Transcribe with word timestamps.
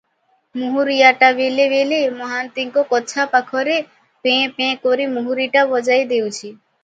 ମହୁରିଆଟା 0.59 1.27
ବେଳେ 1.39 1.67
ବେଳେ 1.73 1.99
ମହାନ୍ତିଙ୍କ 2.21 2.85
କଛା 2.93 3.27
ପାଖରେ 3.35 3.77
ପେଁ-ପେଁ 4.29 4.81
କରି 4.87 5.07
ମହୁରିଟା 5.13 5.67
ବଜାଇ 5.75 6.11
ଦେଉଛି। 6.15 6.47